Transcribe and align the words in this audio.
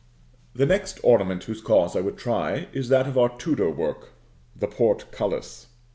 The 0.55 0.65
next 0.65 0.99
ornament 1.03 1.43
whose 1.43 1.61
cause 1.61 1.95
I 1.95 2.01
would 2.01 2.17
try 2.17 2.69
is 2.73 2.89
that 2.89 3.05
of 3.05 3.19
our 3.19 3.37
Tudor 3.37 3.69
work, 3.69 4.13
the 4.55 4.65
portcullis. 4.67 5.67